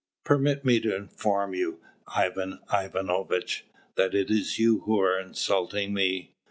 [0.23, 6.33] "Permit me to inform you, Ivan Ivanovitch, that it is you who are insulting me.